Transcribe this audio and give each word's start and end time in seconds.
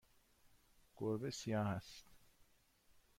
گربه 0.95 1.31
سیاه 1.31 1.65
است. 1.67 2.05